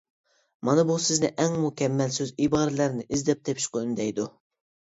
مانا 0.69 0.85
بۇ 0.91 0.95
سىزنى 1.07 1.29
ئەڭ 1.43 1.59
مۇكەممەل 1.65 2.15
سۆز-ئىبارىلەرنى 2.17 3.07
ئىزدەپ 3.13 3.45
تېپىشقا 3.51 3.85
ئۈندەيدۇ. 3.85 4.27